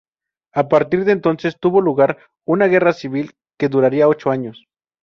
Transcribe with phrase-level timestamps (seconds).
[0.55, 4.65] A partir de entonces tuvo lugar una guerra civil que duraría ocho años.